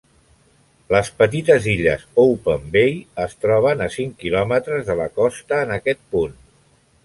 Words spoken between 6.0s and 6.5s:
punt.